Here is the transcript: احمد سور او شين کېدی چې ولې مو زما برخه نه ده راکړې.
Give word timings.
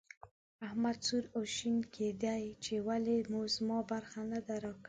احمد 0.67 0.97
سور 1.07 1.23
او 1.35 1.41
شين 1.55 1.77
کېدی 1.95 2.43
چې 2.63 2.73
ولې 2.87 3.17
مو 3.31 3.41
زما 3.55 3.79
برخه 3.91 4.21
نه 4.31 4.39
ده 4.47 4.55
راکړې. 4.63 4.79